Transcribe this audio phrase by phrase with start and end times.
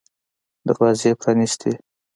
[0.67, 1.77] دروازې پرانیستې وې.